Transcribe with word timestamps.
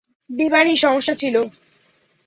বিমানেই 0.29 0.77
সমস্যা 0.77 1.13
ছিল। 1.15 1.35